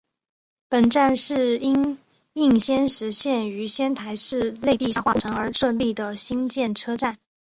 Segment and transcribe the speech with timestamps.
[0.67, 1.99] 本站是因
[2.33, 7.19] 应仙石线于仙台市内地下化工程而设立的新建车站。